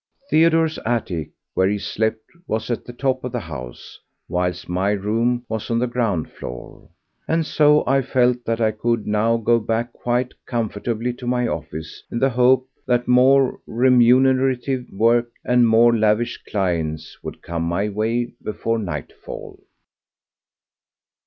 [0.31, 5.45] Theodore's attic, where he slept, was at the top of the house, whilst my room
[5.47, 6.89] was on the ground floor,
[7.27, 12.01] and so I felt that I could now go back quite comfortably to my office
[12.11, 18.33] in the hope that more remunerative work and more lavish clients would come my way
[18.43, 19.59] before nightfall.